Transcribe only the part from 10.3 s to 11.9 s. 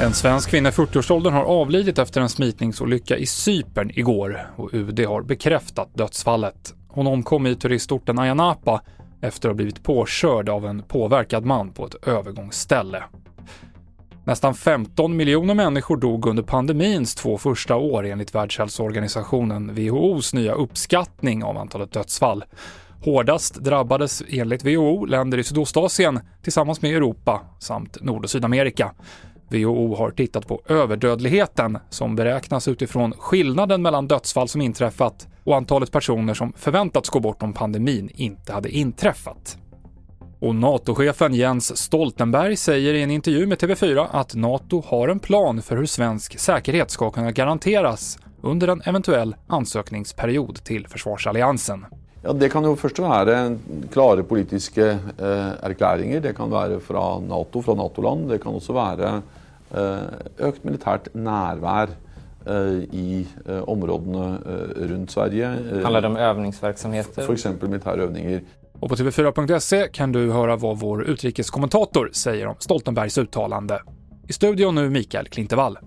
av en påverkad man på